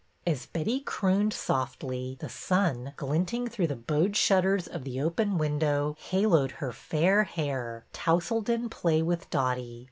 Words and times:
As 0.25 0.47
Betty 0.47 0.79
crooned 0.79 1.31
softly, 1.31 2.17
the 2.19 2.27
sun, 2.27 2.93
glinting 2.97 3.47
through 3.47 3.67
the 3.67 3.75
bowed 3.75 4.15
shutters 4.17 4.65
of 4.65 4.83
the 4.83 4.99
open 4.99 5.37
win 5.37 5.59
dow, 5.59 5.95
haloed 6.09 6.53
her 6.53 6.71
fair 6.71 7.23
hair, 7.25 7.85
tousled 7.93 8.49
in 8.49 8.67
play 8.67 9.03
with 9.03 9.29
Dotty. 9.29 9.79